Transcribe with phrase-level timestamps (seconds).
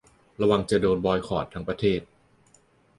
[0.41, 2.01] ระวังจะโดนบอยคอตทั้งประเทศ